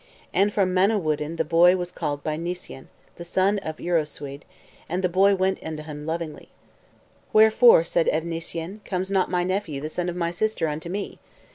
[0.33, 4.41] And from Manawyddan the boy was called by Nissyen, the son of Euroswydd,
[4.89, 6.49] and the boy went unto him lovingly.
[7.33, 11.19] "Wherefore," said Evnissyen, "comes not my nephew, the son of my sister, unto me?